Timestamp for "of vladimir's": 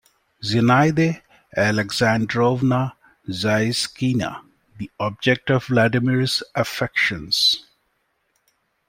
5.51-6.41